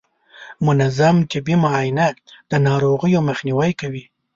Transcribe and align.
منظم 0.65 1.15
طبي 1.31 1.53
معاینه 1.63 2.07
د 2.49 2.53
ناروغیو 2.67 3.19
مخنیوی 3.29 3.71
کوي. 3.81 4.03